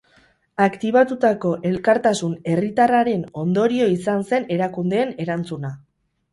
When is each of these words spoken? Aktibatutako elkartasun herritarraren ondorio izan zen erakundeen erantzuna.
Aktibatutako 0.63 1.51
elkartasun 1.73 2.33
herritarraren 2.55 3.23
ondorio 3.45 3.93
izan 3.99 4.27
zen 4.33 4.51
erakundeen 4.59 5.17
erantzuna. 5.27 5.75